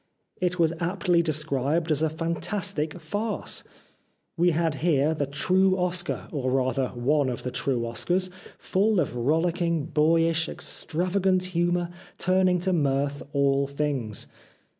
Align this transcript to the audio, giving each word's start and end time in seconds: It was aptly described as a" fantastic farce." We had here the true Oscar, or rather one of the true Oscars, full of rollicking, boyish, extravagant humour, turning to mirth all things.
It 0.37 0.57
was 0.57 0.73
aptly 0.79 1.21
described 1.21 1.91
as 1.91 2.01
a" 2.01 2.09
fantastic 2.25 2.99
farce." 2.99 3.63
We 4.35 4.49
had 4.49 4.73
here 4.81 5.13
the 5.13 5.27
true 5.27 5.77
Oscar, 5.77 6.27
or 6.31 6.49
rather 6.49 6.87
one 6.95 7.29
of 7.29 7.43
the 7.43 7.51
true 7.51 7.81
Oscars, 7.81 8.31
full 8.57 8.99
of 8.99 9.15
rollicking, 9.15 9.85
boyish, 9.93 10.49
extravagant 10.49 11.43
humour, 11.53 11.91
turning 12.17 12.57
to 12.61 12.73
mirth 12.73 13.21
all 13.31 13.67
things. 13.67 14.25